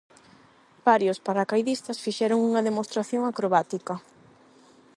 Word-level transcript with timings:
Varios 0.89 1.17
paracaidistas 1.27 2.01
fixeron 2.05 2.39
unha 2.49 2.65
demostración 2.67 3.21
acrobática. 3.25 3.95